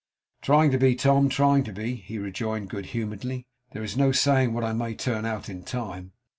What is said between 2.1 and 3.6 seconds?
rejoined good humouredly.